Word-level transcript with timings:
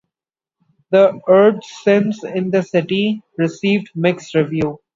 "The 0.89 1.21
Urbz: 1.27 1.63
Sims 1.83 2.23
in 2.23 2.49
the 2.49 2.63
City" 2.63 3.21
received 3.37 3.91
mixed 3.93 4.33
reviews. 4.33 4.77